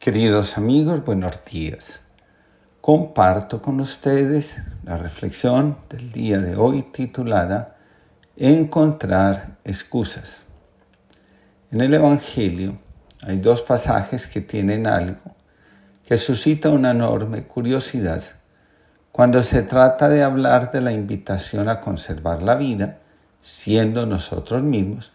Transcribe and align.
Queridos 0.00 0.56
amigos, 0.56 1.04
buenos 1.04 1.44
días. 1.44 2.00
Comparto 2.80 3.60
con 3.60 3.80
ustedes 3.80 4.56
la 4.82 4.96
reflexión 4.96 5.76
del 5.90 6.10
día 6.10 6.38
de 6.38 6.56
hoy 6.56 6.84
titulada 6.84 7.76
Encontrar 8.34 9.58
excusas. 9.62 10.40
En 11.70 11.82
el 11.82 11.92
Evangelio 11.92 12.78
hay 13.20 13.40
dos 13.40 13.60
pasajes 13.60 14.26
que 14.26 14.40
tienen 14.40 14.86
algo 14.86 15.36
que 16.06 16.16
suscita 16.16 16.70
una 16.70 16.92
enorme 16.92 17.42
curiosidad 17.42 18.22
cuando 19.12 19.42
se 19.42 19.62
trata 19.62 20.08
de 20.08 20.22
hablar 20.22 20.72
de 20.72 20.80
la 20.80 20.92
invitación 20.92 21.68
a 21.68 21.80
conservar 21.80 22.40
la 22.40 22.56
vida, 22.56 23.00
siendo 23.42 24.06
nosotros 24.06 24.62
mismos, 24.62 25.12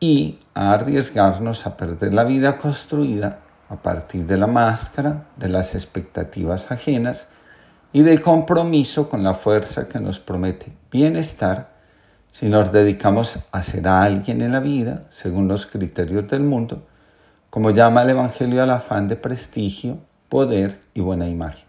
y 0.00 0.40
a 0.52 0.72
arriesgarnos 0.72 1.64
a 1.68 1.76
perder 1.76 2.12
la 2.12 2.24
vida 2.24 2.56
construida 2.56 3.45
a 3.68 3.76
partir 3.76 4.26
de 4.26 4.36
la 4.36 4.46
máscara, 4.46 5.24
de 5.36 5.48
las 5.48 5.74
expectativas 5.74 6.70
ajenas 6.70 7.28
y 7.92 8.02
del 8.02 8.20
compromiso 8.20 9.08
con 9.08 9.22
la 9.22 9.34
fuerza 9.34 9.88
que 9.88 10.00
nos 10.00 10.20
promete 10.20 10.72
bienestar 10.90 11.70
si 12.32 12.48
nos 12.48 12.70
dedicamos 12.70 13.38
a 13.50 13.62
ser 13.62 13.88
a 13.88 14.02
alguien 14.02 14.42
en 14.42 14.52
la 14.52 14.60
vida 14.60 15.04
según 15.10 15.48
los 15.48 15.66
criterios 15.66 16.28
del 16.28 16.42
mundo, 16.42 16.86
como 17.48 17.70
llama 17.70 18.02
el 18.02 18.10
Evangelio 18.10 18.62
al 18.62 18.70
afán 18.70 19.08
de 19.08 19.16
prestigio, 19.16 19.98
poder 20.28 20.78
y 20.92 21.00
buena 21.00 21.28
imagen. 21.28 21.64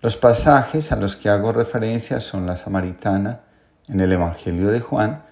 Los 0.00 0.16
pasajes 0.16 0.92
a 0.92 0.96
los 0.96 1.16
que 1.16 1.30
hago 1.30 1.50
referencia 1.50 2.20
son 2.20 2.46
la 2.46 2.56
samaritana 2.56 3.40
en 3.88 4.00
el 4.00 4.12
Evangelio 4.12 4.68
de 4.68 4.80
Juan 4.80 5.22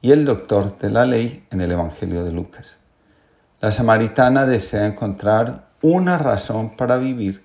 y 0.00 0.12
el 0.12 0.24
doctor 0.24 0.78
de 0.78 0.88
la 0.88 1.04
ley 1.04 1.44
en 1.50 1.60
el 1.60 1.72
Evangelio 1.72 2.24
de 2.24 2.32
Lucas. 2.32 2.79
La 3.60 3.70
samaritana 3.70 4.46
desea 4.46 4.86
encontrar 4.86 5.66
una 5.82 6.16
razón 6.16 6.76
para 6.76 6.96
vivir 6.96 7.44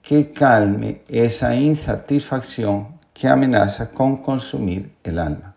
que 0.00 0.32
calme 0.32 1.02
esa 1.08 1.54
insatisfacción 1.54 2.98
que 3.12 3.28
amenaza 3.28 3.90
con 3.90 4.22
consumir 4.22 4.94
el 5.04 5.18
alma. 5.18 5.54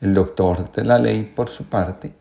El 0.00 0.14
doctor 0.14 0.72
de 0.72 0.84
la 0.84 0.98
ley, 0.98 1.22
por 1.22 1.48
su 1.48 1.66
parte, 1.66 2.12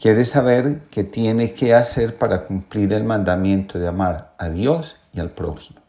quiere 0.00 0.24
saber 0.24 0.80
qué 0.90 1.04
tiene 1.04 1.52
que 1.52 1.74
hacer 1.74 2.16
para 2.16 2.44
cumplir 2.44 2.94
el 2.94 3.04
mandamiento 3.04 3.78
de 3.78 3.88
amar 3.88 4.32
a 4.38 4.48
Dios 4.48 4.96
y 5.12 5.20
al 5.20 5.28
prójimo. 5.28 5.80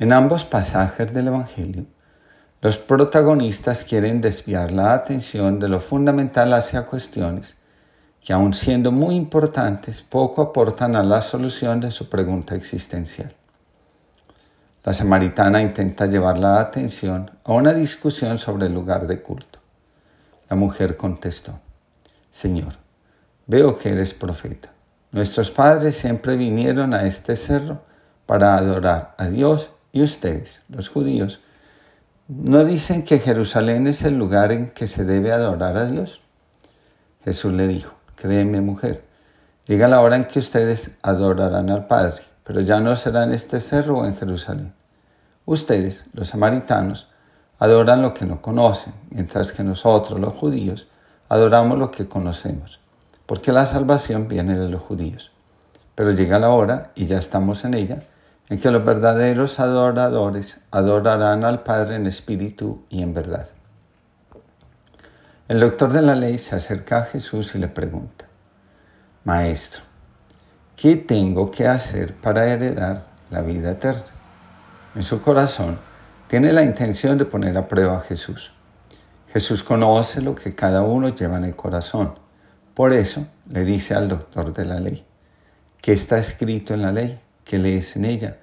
En 0.00 0.12
ambos 0.12 0.44
pasajes 0.44 1.14
del 1.14 1.28
Evangelio, 1.28 1.84
los 2.60 2.76
protagonistas 2.76 3.84
quieren 3.84 4.20
desviar 4.20 4.72
la 4.72 4.94
atención 4.94 5.60
de 5.60 5.68
lo 5.68 5.80
fundamental 5.80 6.52
hacia 6.54 6.86
cuestiones 6.86 7.54
que 8.24 8.32
aun 8.32 8.54
siendo 8.54 8.92
muy 8.92 9.16
importantes, 9.16 10.02
poco 10.02 10.42
aportan 10.42 10.94
a 10.94 11.02
la 11.02 11.20
solución 11.20 11.80
de 11.80 11.90
su 11.90 12.08
pregunta 12.08 12.54
existencial. 12.54 13.34
La 14.84 14.92
samaritana 14.92 15.60
intenta 15.60 16.06
llevar 16.06 16.38
la 16.38 16.60
atención 16.60 17.30
a 17.44 17.52
una 17.52 17.72
discusión 17.72 18.38
sobre 18.38 18.66
el 18.66 18.74
lugar 18.74 19.06
de 19.06 19.22
culto. 19.22 19.58
La 20.48 20.56
mujer 20.56 20.96
contestó, 20.96 21.58
Señor, 22.32 22.74
veo 23.46 23.78
que 23.78 23.90
eres 23.90 24.14
profeta. 24.14 24.70
Nuestros 25.12 25.50
padres 25.50 25.96
siempre 25.96 26.36
vinieron 26.36 26.94
a 26.94 27.06
este 27.06 27.36
cerro 27.36 27.82
para 28.26 28.56
adorar 28.56 29.14
a 29.18 29.28
Dios 29.28 29.70
y 29.92 30.02
ustedes, 30.02 30.62
los 30.68 30.88
judíos, 30.88 31.40
¿no 32.28 32.64
dicen 32.64 33.04
que 33.04 33.18
Jerusalén 33.18 33.86
es 33.86 34.04
el 34.04 34.16
lugar 34.16 34.52
en 34.52 34.70
que 34.70 34.86
se 34.86 35.04
debe 35.04 35.32
adorar 35.32 35.76
a 35.76 35.86
Dios? 35.86 36.20
Jesús 37.24 37.52
le 37.52 37.68
dijo, 37.68 37.94
Créeme, 38.16 38.60
mujer, 38.60 39.04
llega 39.66 39.88
la 39.88 40.00
hora 40.00 40.16
en 40.16 40.24
que 40.24 40.38
ustedes 40.38 40.98
adorarán 41.02 41.70
al 41.70 41.86
Padre, 41.86 42.22
pero 42.44 42.60
ya 42.60 42.80
no 42.80 42.94
será 42.96 43.24
en 43.24 43.32
este 43.32 43.60
cerro 43.60 43.98
o 43.98 44.06
en 44.06 44.16
Jerusalén. 44.16 44.74
Ustedes, 45.44 46.04
los 46.12 46.28
samaritanos, 46.28 47.08
adoran 47.58 48.02
lo 48.02 48.14
que 48.14 48.24
no 48.24 48.40
conocen, 48.40 48.92
mientras 49.10 49.52
que 49.52 49.64
nosotros, 49.64 50.20
los 50.20 50.34
judíos, 50.34 50.88
adoramos 51.28 51.78
lo 51.78 51.90
que 51.90 52.08
conocemos, 52.08 52.80
porque 53.26 53.52
la 53.52 53.66
salvación 53.66 54.28
viene 54.28 54.58
de 54.58 54.68
los 54.68 54.82
judíos. 54.82 55.32
Pero 55.94 56.12
llega 56.12 56.38
la 56.38 56.50
hora, 56.50 56.92
y 56.94 57.06
ya 57.06 57.18
estamos 57.18 57.64
en 57.64 57.74
ella, 57.74 58.02
en 58.48 58.60
que 58.60 58.70
los 58.70 58.84
verdaderos 58.84 59.58
adoradores 59.60 60.60
adorarán 60.70 61.44
al 61.44 61.60
Padre 61.60 61.96
en 61.96 62.06
espíritu 62.06 62.84
y 62.90 63.02
en 63.02 63.14
verdad. 63.14 63.48
El 65.48 65.58
doctor 65.58 65.92
de 65.92 66.02
la 66.02 66.14
ley 66.14 66.38
se 66.38 66.54
acerca 66.54 66.98
a 66.98 67.04
Jesús 67.04 67.56
y 67.56 67.58
le 67.58 67.66
pregunta, 67.66 68.26
Maestro, 69.24 69.82
¿qué 70.76 70.94
tengo 70.94 71.50
que 71.50 71.66
hacer 71.66 72.14
para 72.14 72.46
heredar 72.46 73.08
la 73.28 73.42
vida 73.42 73.72
eterna? 73.72 74.04
En 74.94 75.02
su 75.02 75.20
corazón 75.20 75.80
tiene 76.28 76.52
la 76.52 76.62
intención 76.62 77.18
de 77.18 77.24
poner 77.24 77.58
a 77.58 77.66
prueba 77.66 77.98
a 77.98 78.02
Jesús. 78.02 78.54
Jesús 79.32 79.64
conoce 79.64 80.22
lo 80.22 80.36
que 80.36 80.54
cada 80.54 80.82
uno 80.82 81.08
lleva 81.08 81.38
en 81.38 81.44
el 81.44 81.56
corazón. 81.56 82.20
Por 82.72 82.92
eso 82.92 83.26
le 83.50 83.64
dice 83.64 83.94
al 83.94 84.08
doctor 84.08 84.54
de 84.54 84.64
la 84.64 84.78
ley, 84.78 85.04
¿qué 85.80 85.90
está 85.92 86.18
escrito 86.18 86.72
en 86.72 86.82
la 86.82 86.92
ley? 86.92 87.20
¿Qué 87.44 87.58
lees 87.58 87.96
en 87.96 88.04
ella? 88.04 88.38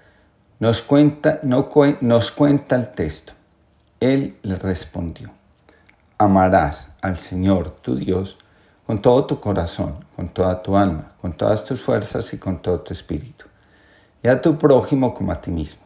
Nos 0.60 0.82
cuenta, 0.82 1.40
no, 1.44 1.70
nos 2.02 2.32
cuenta 2.32 2.76
el 2.76 2.90
texto. 2.90 3.32
Él 4.02 4.38
le 4.44 4.58
respondió 4.58 5.39
amarás 6.22 6.98
al 7.02 7.18
Señor 7.18 7.78
tu 7.82 7.96
Dios 7.96 8.38
con 8.86 9.02
todo 9.02 9.26
tu 9.26 9.40
corazón, 9.40 10.04
con 10.18 10.28
toda 10.28 10.62
tu 10.62 10.76
alma, 10.76 11.14
con 11.22 11.32
todas 11.32 11.64
tus 11.64 11.82
fuerzas 11.82 12.34
y 12.34 12.38
con 12.38 12.62
todo 12.62 12.82
tu 12.82 12.92
espíritu, 12.92 13.46
y 14.22 14.28
a 14.28 14.42
tu 14.42 14.58
prójimo 14.58 15.14
como 15.14 15.32
a 15.32 15.40
ti 15.40 15.50
mismo. 15.50 15.82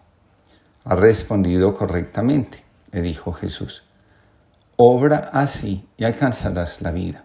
Ha 0.85 0.95
respondido 0.95 1.73
correctamente, 1.75 2.63
le 2.91 3.01
dijo 3.01 3.31
Jesús. 3.31 3.83
Obra 4.75 5.29
así 5.33 5.87
y 5.97 6.03
alcanzarás 6.03 6.81
la 6.81 6.91
vida. 6.91 7.23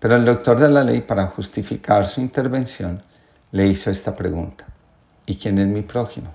Pero 0.00 0.16
el 0.16 0.24
doctor 0.24 0.58
de 0.58 0.68
la 0.68 0.82
ley, 0.82 1.02
para 1.02 1.28
justificar 1.28 2.04
su 2.04 2.20
intervención, 2.20 3.00
le 3.52 3.68
hizo 3.68 3.90
esta 3.90 4.16
pregunta. 4.16 4.64
¿Y 5.24 5.36
quién 5.36 5.58
es 5.58 5.68
mi 5.68 5.82
prójimo? 5.82 6.30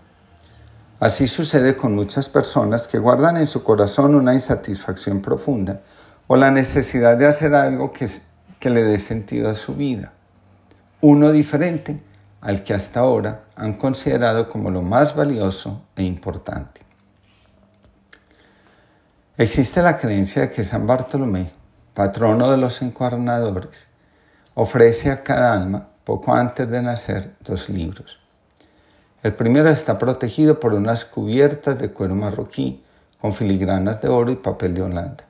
Así 1.00 1.28
sucede 1.28 1.76
con 1.76 1.94
muchas 1.94 2.30
personas 2.30 2.88
que 2.88 3.00
guardan 3.00 3.38
en 3.38 3.48
su 3.48 3.64
corazón 3.64 4.16
una 4.16 4.34
insatisfacción 4.34 5.22
profunda 5.22 5.82
o 6.30 6.38
la 6.38 6.50
necesidad 6.50 7.18
de 7.18 7.28
hacer 7.28 7.54
algo 7.54 7.92
que, 7.92 8.08
que 8.58 8.70
le 8.70 8.84
dé 8.84 8.98
sentido 9.00 9.50
a 9.50 9.56
su 9.56 9.76
vida. 9.76 10.14
Uno 11.02 11.34
diferente 11.34 12.00
al 12.40 12.64
que 12.64 12.74
hasta 12.74 13.02
ahora 13.02 13.42
han 13.58 13.74
considerado 13.74 14.48
como 14.48 14.72
lo 14.72 14.82
más 14.82 15.14
valioso 15.14 15.84
e 15.98 16.04
importante. 16.04 16.80
Existe 19.38 19.82
la 19.82 19.98
creencia 19.98 20.44
de 20.44 20.50
que 20.50 20.64
San 20.64 20.88
Bartolomé, 20.88 21.52
patrono 21.94 22.50
de 22.50 22.58
los 22.58 22.82
encuadernadores, 22.82 23.88
ofrece 24.54 25.12
a 25.12 25.24
cada 25.24 25.52
alma, 25.52 25.90
poco 26.06 26.34
antes 26.34 26.70
de 26.70 26.82
nacer, 26.82 27.36
dos 27.42 27.68
libros 27.68 28.20
el 29.22 29.34
primero 29.34 29.70
está 29.70 30.00
protegido 30.00 30.62
por 30.62 30.74
unas 30.74 31.04
cubiertas 31.04 31.78
de 31.78 31.92
cuero 31.92 32.16
marroquí 32.16 32.82
con 33.20 33.34
filigranas 33.34 34.02
de 34.02 34.08
oro 34.08 34.32
y 34.32 34.38
papel 34.38 34.74
de 34.74 34.82
Holanda. 34.82 35.26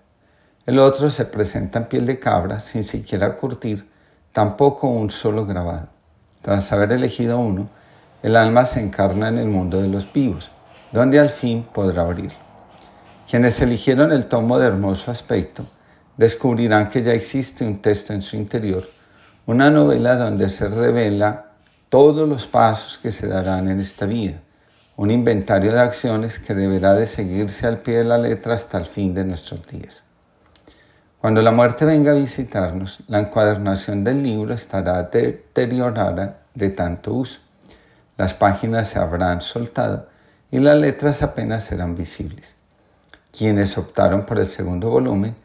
El 0.69 0.77
otro 0.77 1.09
se 1.09 1.25
presenta 1.25 1.79
en 1.79 1.85
piel 1.85 2.05
de 2.05 2.19
cabra 2.19 2.59
sin 2.59 2.83
siquiera 2.83 3.35
curtir, 3.35 3.89
tampoco 4.31 4.87
un 4.87 5.09
solo 5.09 5.47
grabado. 5.47 5.87
Tras 6.43 6.71
haber 6.71 6.91
elegido 6.91 7.39
uno, 7.39 7.71
el 8.21 8.35
alma 8.35 8.65
se 8.65 8.79
encarna 8.79 9.29
en 9.29 9.39
el 9.39 9.47
mundo 9.47 9.81
de 9.81 9.87
los 9.87 10.13
vivos, 10.13 10.51
donde 10.91 11.17
al 11.17 11.31
fin 11.31 11.65
podrá 11.73 12.03
abrirlo. 12.03 12.37
Quienes 13.27 13.59
eligieron 13.63 14.11
el 14.11 14.27
tomo 14.27 14.59
de 14.59 14.67
hermoso 14.67 15.09
aspecto 15.09 15.65
descubrirán 16.17 16.89
que 16.89 17.01
ya 17.01 17.13
existe 17.13 17.65
un 17.65 17.81
texto 17.81 18.13
en 18.13 18.21
su 18.21 18.35
interior, 18.35 18.87
una 19.47 19.71
novela 19.71 20.17
donde 20.17 20.49
se 20.49 20.69
revela 20.69 21.47
todos 21.89 22.29
los 22.29 22.45
pasos 22.45 22.99
que 22.99 23.11
se 23.11 23.27
darán 23.27 23.69
en 23.69 23.79
esta 23.79 24.05
vida, 24.05 24.39
un 24.97 25.09
inventario 25.09 25.71
de 25.71 25.79
acciones 25.79 26.37
que 26.37 26.53
deberá 26.53 26.93
de 26.93 27.07
seguirse 27.07 27.65
al 27.65 27.79
pie 27.79 27.97
de 27.97 28.03
la 28.03 28.19
letra 28.19 28.53
hasta 28.53 28.77
el 28.77 28.85
fin 28.85 29.15
de 29.15 29.25
nuestros 29.25 29.65
días. 29.65 30.03
Cuando 31.21 31.41
la 31.41 31.51
muerte 31.51 31.83
venga 31.83 32.11
a 32.11 32.15
visitarnos, 32.15 33.03
la 33.09 33.19
encuadernación 33.19 34.05
del 34.05 34.23
libro 34.23 34.53
estará 34.53 35.03
deteriorada 35.03 36.43
de 36.55 36.69
tanto 36.69 37.13
uso. 37.13 37.41
Las 38.15 38.33
páginas 38.33 38.87
se 38.87 38.99
habrán 38.99 39.41
soltado 39.41 40.07
y 40.49 40.59
las 40.59 40.77
letras 40.77 41.21
apenas 41.21 41.65
serán 41.65 41.97
visibles. 41.97 42.55
Quienes 43.37 43.77
optaron 43.77 44.25
por 44.25 44.39
el 44.39 44.47
segundo 44.47 44.89
volumen 44.91 45.35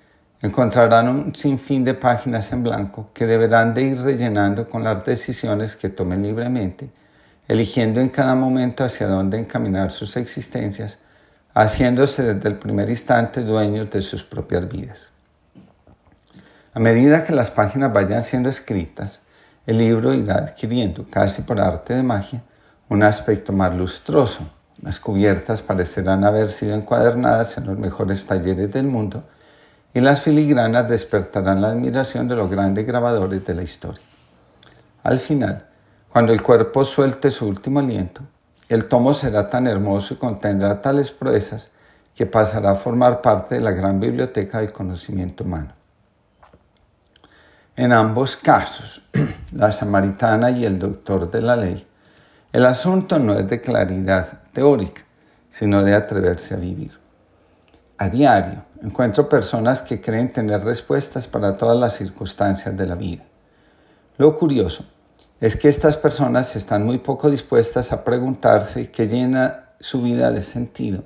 encontrarán 0.42 1.08
un 1.08 1.34
sinfín 1.34 1.82
de 1.82 1.94
páginas 1.94 2.52
en 2.52 2.62
blanco 2.62 3.10
que 3.12 3.26
deberán 3.26 3.74
de 3.74 3.82
ir 3.82 4.00
rellenando 4.00 4.70
con 4.70 4.84
las 4.84 5.04
decisiones 5.04 5.74
que 5.74 5.88
tomen 5.88 6.22
libremente, 6.22 6.88
eligiendo 7.48 8.00
en 8.00 8.10
cada 8.10 8.36
momento 8.36 8.84
hacia 8.84 9.08
dónde 9.08 9.40
encaminar 9.40 9.90
sus 9.90 10.16
existencias, 10.16 10.98
haciéndose 11.52 12.22
desde 12.22 12.48
el 12.48 12.58
primer 12.58 12.88
instante 12.90 13.40
dueños 13.40 13.90
de 13.90 14.02
sus 14.02 14.22
propias 14.22 14.68
vidas. 14.68 15.13
A 16.76 16.80
medida 16.80 17.22
que 17.22 17.32
las 17.32 17.52
páginas 17.52 17.92
vayan 17.92 18.24
siendo 18.24 18.48
escritas, 18.48 19.22
el 19.64 19.78
libro 19.78 20.12
irá 20.12 20.38
adquiriendo, 20.38 21.06
casi 21.08 21.42
por 21.42 21.60
arte 21.60 21.94
de 21.94 22.02
magia, 22.02 22.42
un 22.88 23.04
aspecto 23.04 23.52
más 23.52 23.72
lustroso. 23.76 24.50
Las 24.82 24.98
cubiertas 24.98 25.62
parecerán 25.62 26.24
haber 26.24 26.50
sido 26.50 26.74
encuadernadas 26.74 27.56
en 27.58 27.66
los 27.66 27.78
mejores 27.78 28.26
talleres 28.26 28.72
del 28.72 28.88
mundo 28.88 29.22
y 29.94 30.00
las 30.00 30.22
filigranas 30.22 30.88
despertarán 30.88 31.62
la 31.62 31.68
admiración 31.68 32.26
de 32.26 32.34
los 32.34 32.50
grandes 32.50 32.84
grabadores 32.84 33.46
de 33.46 33.54
la 33.54 33.62
historia. 33.62 34.02
Al 35.04 35.20
final, 35.20 35.68
cuando 36.12 36.32
el 36.32 36.42
cuerpo 36.42 36.84
suelte 36.84 37.30
su 37.30 37.46
último 37.46 37.78
aliento, 37.78 38.22
el 38.68 38.86
tomo 38.86 39.14
será 39.14 39.48
tan 39.48 39.68
hermoso 39.68 40.14
y 40.14 40.16
contendrá 40.16 40.82
tales 40.82 41.12
proezas 41.12 41.70
que 42.16 42.26
pasará 42.26 42.72
a 42.72 42.74
formar 42.74 43.22
parte 43.22 43.54
de 43.54 43.60
la 43.60 43.70
gran 43.70 44.00
biblioteca 44.00 44.58
del 44.58 44.72
conocimiento 44.72 45.44
humano. 45.44 45.83
En 47.76 47.92
ambos 47.92 48.36
casos, 48.36 49.02
la 49.52 49.72
samaritana 49.72 50.52
y 50.52 50.64
el 50.64 50.78
doctor 50.78 51.28
de 51.28 51.42
la 51.42 51.56
ley, 51.56 51.84
el 52.52 52.66
asunto 52.66 53.18
no 53.18 53.36
es 53.36 53.48
de 53.48 53.60
claridad 53.60 54.42
teórica, 54.52 55.02
sino 55.50 55.82
de 55.82 55.92
atreverse 55.92 56.54
a 56.54 56.58
vivir. 56.58 56.92
A 57.98 58.08
diario 58.08 58.62
encuentro 58.80 59.28
personas 59.28 59.82
que 59.82 60.00
creen 60.00 60.32
tener 60.32 60.62
respuestas 60.62 61.26
para 61.26 61.56
todas 61.56 61.76
las 61.76 61.94
circunstancias 61.94 62.76
de 62.76 62.86
la 62.86 62.94
vida. 62.94 63.24
Lo 64.18 64.38
curioso 64.38 64.84
es 65.40 65.56
que 65.56 65.68
estas 65.68 65.96
personas 65.96 66.54
están 66.54 66.84
muy 66.84 66.98
poco 66.98 67.28
dispuestas 67.28 67.92
a 67.92 68.04
preguntarse 68.04 68.92
qué 68.92 69.08
llena 69.08 69.70
su 69.80 70.00
vida 70.00 70.30
de 70.30 70.44
sentido, 70.44 71.02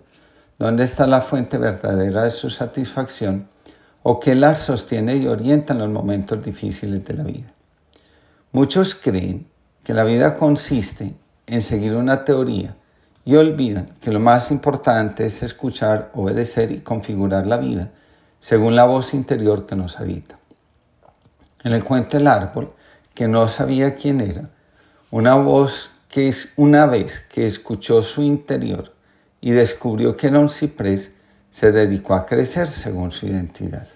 dónde 0.59 0.85
está 0.85 1.07
la 1.07 1.23
fuente 1.23 1.57
verdadera 1.57 2.25
de 2.25 2.31
su 2.31 2.51
satisfacción 2.51 3.49
o 4.03 4.21
qué 4.21 4.35
las 4.35 4.63
sostiene 4.63 5.17
y 5.17 5.27
orienta 5.27 5.75
en 5.75 5.81
los 5.81 5.91
momentos 5.91 6.45
difíciles 6.45 7.05
de 7.05 7.15
la 7.15 7.25
vida. 7.25 7.53
Muchos 8.53 8.95
creen 8.95 9.47
que 9.85 9.95
la 9.95 10.05
vida 10.05 10.37
consiste 10.37 11.15
en 11.47 11.63
seguir 11.63 11.95
una 11.95 12.25
teoría 12.25 12.77
y 13.25 13.37
olvidan 13.37 13.91
que 14.01 14.11
lo 14.11 14.21
más 14.21 14.51
importante 14.51 15.27
es 15.27 15.43
escuchar, 15.43 16.11
obedecer 16.15 16.71
y 16.71 16.81
configurar 16.81 17.47
la 17.47 17.59
vida 17.59 17.91
según 18.41 18.75
la 18.77 18.85
voz 18.85 19.15
interior 19.15 19.67
que 19.67 19.77
nos 19.77 19.99
habita. 19.99 20.39
En 21.65 21.73
el 21.73 21.85
cuento 21.85 22.17
El 22.17 22.27
árbol, 22.27 22.73
que 23.15 23.29
no 23.29 23.49
sabía 23.49 23.97
quién 23.97 24.21
era, 24.21 24.49
una 25.11 25.35
voz 25.35 25.91
que 26.09 26.29
es 26.29 26.53
una 26.57 26.87
vez 26.87 27.21
que 27.21 27.47
escuchó 27.47 28.03
su 28.03 28.23
interior 28.23 28.95
y 29.41 29.51
descubrió 29.51 30.17
que 30.17 30.29
era 30.29 30.39
un 30.39 30.51
ciprés, 30.51 31.15
se 31.59 31.73
dedicó 31.73 32.15
a 32.15 32.25
crecer 32.25 32.69
según 32.69 33.11
su 33.11 33.27
identidad. 33.27 33.89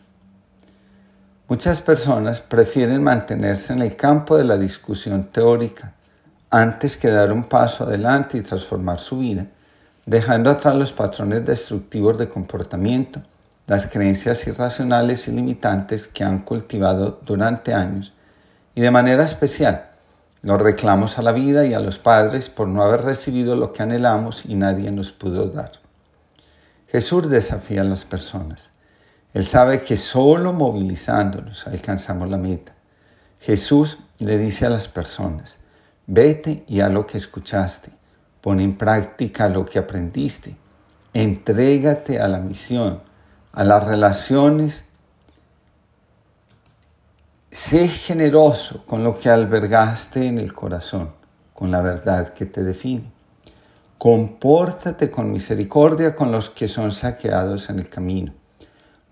Muchas 1.47 1.81
personas 1.81 2.41
prefieren 2.41 3.05
mantenerse 3.05 3.73
en 3.73 3.83
el 3.83 3.95
campo 3.95 4.37
de 4.37 4.43
la 4.43 4.57
discusión 4.57 5.29
teórica 5.29 5.93
antes 6.51 6.97
que 6.97 7.09
dar 7.09 7.33
un 7.33 7.45
paso 7.45 7.85
adelante 7.85 8.37
y 8.37 8.41
transformar 8.41 8.99
su 8.99 9.21
vida, 9.21 9.47
dejando 10.07 10.51
atrás 10.51 10.75
los 10.75 10.93
patrones 10.93 11.47
destructivos 11.47 12.19
de 12.19 12.29
comportamiento, 12.29 13.23
las 13.69 13.87
creencias 13.87 14.45
irracionales 14.49 15.29
y 15.29 15.31
limitantes 15.31 16.09
que 16.09 16.25
han 16.25 16.41
cultivado 16.41 17.21
durante 17.25 17.73
años 17.73 18.13
y 18.75 18.81
de 18.81 18.91
manera 18.91 19.25
especial 19.25 19.85
los 20.43 20.61
reclamos 20.61 21.17
a 21.21 21.23
la 21.23 21.31
vida 21.31 21.65
y 21.65 21.75
a 21.75 21.79
los 21.79 21.99
padres 21.99 22.49
por 22.49 22.67
no 22.67 22.83
haber 22.83 23.03
recibido 23.03 23.55
lo 23.55 23.73
que 23.73 23.85
anhelamos 23.85 24.45
y 24.47 24.57
nadie 24.57 24.91
nos 24.91 25.13
pudo 25.13 25.47
dar. 25.47 25.82
Jesús 26.93 27.31
desafía 27.31 27.81
a 27.81 27.85
las 27.85 28.05
personas. 28.05 28.69
Él 29.33 29.47
sabe 29.47 29.81
que 29.81 29.97
solo 29.97 30.53
movilizándonos 30.53 31.67
alcanzamos 31.67 32.29
la 32.29 32.37
meta. 32.37 32.75
Jesús 33.41 33.97
le 34.19 34.37
dice 34.37 34.67
a 34.67 34.69
las 34.69 34.89
personas, 34.89 35.57
vete 36.07 36.65
y 36.69 36.81
a 36.81 36.91
lo 36.91 37.07
que 37.07 37.17
escuchaste, 37.17 37.91
pon 38.43 38.61
en 38.61 38.77
práctica 38.77 39.49
lo 39.49 39.65
que 39.65 39.79
aprendiste, 39.79 40.55
entrégate 41.15 42.21
a 42.21 42.29
la 42.29 42.41
misión, 42.41 43.01
a 43.53 43.65
las 43.65 43.83
relaciones, 43.85 44.85
sé 47.51 47.89
generoso 47.89 48.85
con 48.85 49.03
lo 49.03 49.19
que 49.19 49.31
albergaste 49.31 50.27
en 50.27 50.39
el 50.39 50.53
corazón, 50.53 51.15
con 51.55 51.71
la 51.71 51.81
verdad 51.81 52.35
que 52.35 52.45
te 52.45 52.63
define. 52.63 53.22
Compórtate 54.03 55.11
con 55.11 55.31
misericordia 55.31 56.17
con 56.17 56.33
los 56.33 56.51
que 56.51 56.67
son 56.67 56.91
saqueados 56.91 57.71
en 57.71 57.79
el 57.79 57.89
camino 57.89 58.33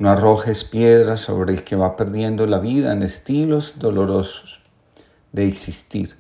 no 0.01 0.11
arrojes 0.11 0.65
piedras 0.65 1.21
sobre 1.21 1.53
el 1.53 1.63
que 1.63 1.77
va 1.77 1.95
perdiendo 1.95 2.47
la 2.47 2.59
vida 2.59 2.93
en 2.93 3.03
estilos 3.03 3.79
dolorosos 3.79 4.63
de 5.31 5.47
existir. 5.47 6.17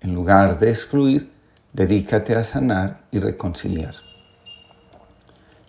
En 0.00 0.12
lugar 0.12 0.58
de 0.58 0.70
excluir, 0.70 1.32
dedícate 1.72 2.34
a 2.34 2.42
sanar 2.42 3.02
y 3.12 3.20
reconciliar. 3.20 3.94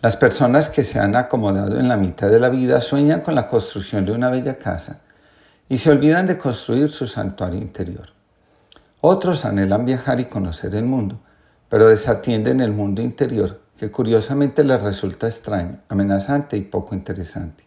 Las 0.02 0.18
personas 0.18 0.70
que 0.70 0.84
se 0.84 1.00
han 1.00 1.16
acomodado 1.16 1.80
en 1.80 1.88
la 1.88 1.96
mitad 1.96 2.30
de 2.32 2.40
la 2.40 2.50
vida 2.50 2.82
sueñan 2.82 3.22
con 3.22 3.36
la 3.36 3.46
construcción 3.46 4.04
de 4.04 4.14
una 4.14 4.32
bella 4.32 4.58
casa 4.58 5.02
y 5.70 5.78
se 5.78 5.92
olvidan 5.92 6.26
de 6.26 6.40
construir 6.40 6.90
su 6.90 7.08
santuario 7.08 7.62
interior. 7.62 8.10
Otros 9.00 9.46
anhelan 9.46 9.86
viajar 9.86 10.20
y 10.20 10.26
conocer 10.26 10.74
el 10.74 10.86
mundo, 10.86 11.20
pero 11.70 11.90
desatienden 11.90 12.62
el 12.62 12.72
mundo 12.72 13.02
interior 13.02 13.62
que 13.78 13.92
curiosamente 13.92 14.64
les 14.64 14.82
resulta 14.82 15.28
extraño, 15.28 15.80
amenazante 15.90 16.58
y 16.58 16.62
poco 16.62 16.96
interesante. 16.96 17.64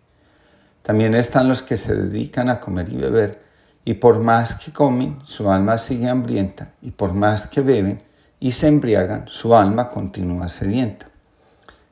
También 0.83 1.15
están 1.15 1.49
los 1.49 1.63
que 1.63 1.77
se 1.77 1.95
dedican 1.95 2.49
a 2.49 2.59
comer 2.59 2.89
y 2.91 2.97
beber, 2.97 3.43
y 3.85 3.95
por 3.95 4.19
más 4.19 4.57
que 4.57 4.73
comen, 4.73 5.19
su 5.25 5.51
alma 5.51 5.79
sigue 5.79 6.09
hambrienta, 6.09 6.73
y 6.83 6.91
por 6.91 7.13
más 7.13 7.47
que 7.47 7.61
beben 7.61 8.03
y 8.41 8.53
se 8.53 8.69
embriagan, 8.69 9.27
su 9.29 9.55
alma 9.55 9.89
continúa 9.89 10.49
sedienta. 10.49 11.07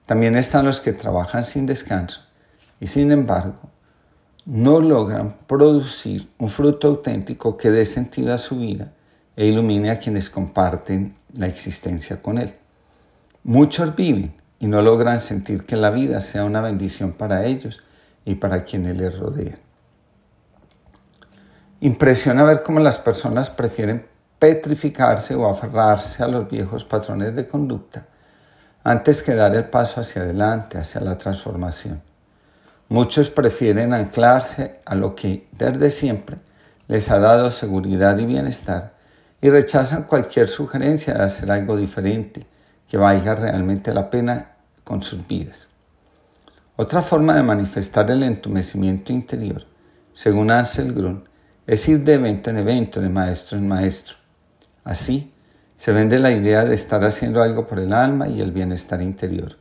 También 0.06 0.36
están 0.36 0.64
los 0.64 0.80
que 0.80 0.92
trabajan 0.92 1.44
sin 1.44 1.66
descanso, 1.66 2.22
y 2.80 2.86
sin 2.86 3.12
embargo, 3.12 3.70
no 4.46 4.80
logran 4.80 5.36
producir 5.46 6.30
un 6.38 6.48
fruto 6.48 6.88
auténtico 6.88 7.56
que 7.56 7.70
dé 7.70 7.84
sentido 7.84 8.34
a 8.34 8.38
su 8.38 8.58
vida 8.58 8.92
e 9.38 9.46
ilumine 9.46 9.92
a 9.92 10.00
quienes 10.00 10.30
comparten 10.30 11.14
la 11.34 11.46
existencia 11.46 12.20
con 12.20 12.38
él. 12.38 12.56
Muchos 13.44 13.94
viven 13.94 14.34
y 14.58 14.66
no 14.66 14.82
logran 14.82 15.20
sentir 15.20 15.64
que 15.64 15.76
la 15.76 15.90
vida 15.90 16.20
sea 16.20 16.42
una 16.42 16.60
bendición 16.60 17.12
para 17.12 17.44
ellos 17.46 17.80
y 18.24 18.34
para 18.34 18.64
quienes 18.64 18.96
les 18.96 19.16
rodean. 19.16 19.60
Impresiona 21.78 22.42
ver 22.42 22.64
cómo 22.64 22.80
las 22.80 22.98
personas 22.98 23.48
prefieren 23.48 24.04
petrificarse 24.40 25.36
o 25.36 25.48
aferrarse 25.48 26.24
a 26.24 26.28
los 26.28 26.50
viejos 26.50 26.84
patrones 26.84 27.36
de 27.36 27.46
conducta 27.46 28.06
antes 28.82 29.22
que 29.22 29.36
dar 29.36 29.54
el 29.54 29.66
paso 29.66 30.00
hacia 30.00 30.22
adelante, 30.22 30.78
hacia 30.78 31.00
la 31.00 31.16
transformación. 31.16 32.02
Muchos 32.88 33.30
prefieren 33.30 33.94
anclarse 33.94 34.80
a 34.84 34.96
lo 34.96 35.14
que 35.14 35.46
desde 35.52 35.92
siempre 35.92 36.38
les 36.88 37.08
ha 37.12 37.20
dado 37.20 37.52
seguridad 37.52 38.18
y 38.18 38.24
bienestar 38.24 38.97
y 39.40 39.50
rechazan 39.50 40.04
cualquier 40.04 40.48
sugerencia 40.48 41.14
de 41.14 41.22
hacer 41.22 41.50
algo 41.50 41.76
diferente, 41.76 42.46
que 42.88 42.96
valga 42.96 43.34
realmente 43.34 43.92
la 43.92 44.10
pena 44.10 44.56
con 44.84 45.02
sus 45.02 45.26
vidas. 45.26 45.68
Otra 46.76 47.02
forma 47.02 47.36
de 47.36 47.42
manifestar 47.42 48.10
el 48.10 48.22
entumecimiento 48.22 49.12
interior, 49.12 49.64
según 50.14 50.50
Ansel 50.50 50.92
Grun, 50.92 51.28
es 51.66 51.88
ir 51.88 52.02
de 52.02 52.14
evento 52.14 52.50
en 52.50 52.58
evento, 52.58 53.00
de 53.00 53.08
maestro 53.08 53.58
en 53.58 53.68
maestro. 53.68 54.16
Así, 54.84 55.32
se 55.76 55.92
vende 55.92 56.18
la 56.18 56.32
idea 56.32 56.64
de 56.64 56.74
estar 56.74 57.04
haciendo 57.04 57.42
algo 57.42 57.66
por 57.66 57.78
el 57.78 57.92
alma 57.92 58.28
y 58.28 58.40
el 58.40 58.52
bienestar 58.52 59.02
interior. 59.02 59.56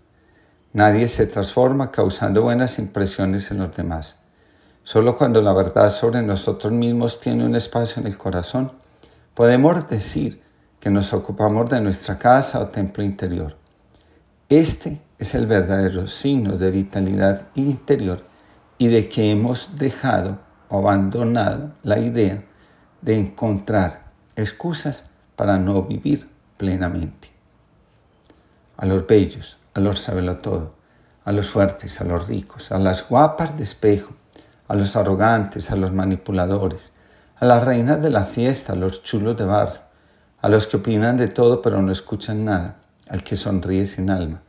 Nadie 0.74 1.08
se 1.08 1.28
transforma 1.28 1.92
causando 1.92 2.44
buenas 2.44 2.80
impresiones 2.80 3.52
en 3.52 3.60
los 3.60 3.76
demás. 3.76 4.16
Solo 4.84 5.18
cuando 5.18 5.42
la 5.42 5.54
verdad 5.54 5.92
sobre 5.92 6.22
nosotros 6.22 6.72
mismos 6.72 7.20
tiene 7.20 7.46
un 7.46 7.56
espacio 7.56 8.02
en 8.02 8.08
el 8.08 8.18
corazón, 8.18 8.72
podemos 9.38 9.88
decir 9.88 10.42
que 10.80 10.90
nos 10.90 11.14
ocupamos 11.14 11.70
de 11.70 11.80
nuestra 11.80 12.18
casa 12.18 12.60
o 12.60 12.70
templo 12.70 13.04
interior. 13.04 13.56
Este 14.50 15.00
es 15.20 15.36
el 15.36 15.46
verdadero 15.46 16.08
signo 16.08 16.58
de 16.58 16.72
vitalidad 16.72 17.44
interior 17.54 18.24
y 18.80 18.88
de 18.88 19.08
que 19.08 19.30
hemos 19.30 19.78
dejado 19.78 20.40
o 20.70 20.80
abandonado 20.80 21.74
la 21.84 22.00
idea 22.00 22.46
de 23.04 23.16
encontrar 23.16 24.06
excusas 24.36 25.08
para 25.36 25.60
no 25.60 25.84
vivir 25.84 26.28
plenamente. 26.58 27.30
A 28.76 28.88
los 28.88 29.06
bellos, 29.06 29.58
a 29.76 29.80
los 29.82 30.04
todo, 30.42 30.74
a 31.26 31.32
los 31.32 31.48
fuertes, 31.48 32.02
a 32.02 32.06
los 32.06 32.28
ricos, 32.28 32.72
a 32.72 32.80
las 32.80 33.08
guapas 33.08 33.56
de 33.56 33.66
espejo, 33.66 34.16
a 34.68 34.74
los 34.74 34.96
arrogantes, 34.96 35.70
a 35.70 35.76
los 35.76 35.94
manipuladores, 35.94 36.92
a 37.40 37.46
las 37.46 37.64
reinas 37.64 38.02
de 38.02 38.10
la 38.10 38.26
fiesta, 38.26 38.74
a 38.74 38.76
los 38.76 39.04
chulos 39.04 39.38
de 39.38 39.46
barrio, 39.46 39.80
a 40.42 40.50
los 40.50 40.68
que 40.68 40.78
opinan 40.78 41.18
de 41.18 41.28
todo 41.28 41.62
pero 41.62 41.82
no 41.82 41.92
escuchan 41.92 42.46
nada, 42.46 42.76
al 43.10 43.24
que 43.24 43.36
sonríe 43.36 43.86
sin 43.86 44.10
alma, 44.10 44.42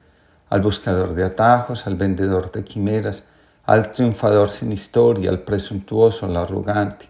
al 0.50 0.62
buscador 0.62 1.14
de 1.14 1.24
atajos, 1.24 1.86
al 1.86 1.96
vendedor 1.96 2.50
de 2.52 2.64
quimeras, 2.64 3.24
al 3.64 3.92
triunfador 3.92 4.50
sin 4.50 4.72
historia, 4.72 5.30
al 5.30 5.40
presuntuoso, 5.40 6.26
al 6.26 6.36
arrogante, 6.36 7.08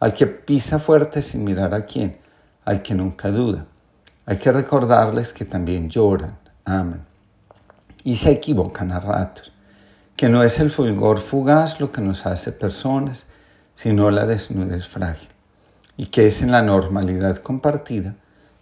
al 0.00 0.14
que 0.14 0.26
pisa 0.26 0.78
fuerte 0.78 1.20
sin 1.22 1.44
mirar 1.44 1.74
a 1.74 1.84
quién, 1.84 2.18
al 2.64 2.82
que 2.82 2.94
nunca 2.94 3.30
duda. 3.30 3.66
Hay 4.24 4.38
que 4.38 4.52
recordarles 4.52 5.32
que 5.32 5.44
también 5.44 5.90
lloran, 5.90 6.38
aman 6.64 7.08
y 8.04 8.16
se 8.16 8.30
equivocan 8.30 8.92
a 8.92 9.00
ratos, 9.00 9.52
que 10.16 10.30
no 10.30 10.42
es 10.42 10.60
el 10.60 10.70
fulgor 10.70 11.20
fugaz 11.20 11.78
lo 11.78 11.92
que 11.92 12.00
nos 12.00 12.24
hace 12.24 12.52
personas, 12.52 13.26
sino 13.78 14.10
la 14.10 14.26
desnudez 14.26 14.88
frágil, 14.88 15.28
y 15.96 16.06
que 16.06 16.26
es 16.26 16.42
en 16.42 16.50
la 16.50 16.62
normalidad 16.62 17.38
compartida 17.38 18.16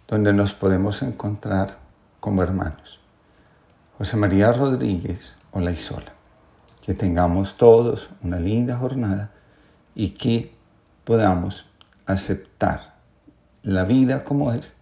donde 0.07 0.31
nos 0.31 0.53
podemos 0.53 1.01
encontrar 1.01 1.79
como 2.19 2.43
hermanos. 2.43 2.99
José 3.97 4.15
María 4.15 4.51
Rodríguez, 4.51 5.33
Hola 5.49 5.71
Isola. 5.71 6.13
Que 6.83 6.93
tengamos 6.93 7.57
todos 7.57 8.11
una 8.21 8.39
linda 8.39 8.77
jornada 8.77 9.31
y 9.95 10.09
que 10.09 10.53
podamos 11.03 11.65
aceptar 12.05 12.93
la 13.63 13.85
vida 13.85 14.23
como 14.23 14.53
es 14.53 14.73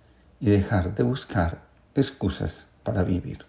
y 0.42 0.50
dejar 0.50 0.96
de 0.96 1.04
buscar 1.04 1.60
excusas 1.96 2.66
para 2.84 3.04
vivir. 3.04 3.40